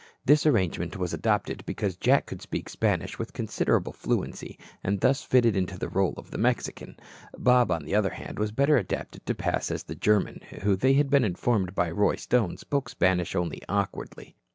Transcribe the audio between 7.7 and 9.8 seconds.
the other hand, was better adapted to pass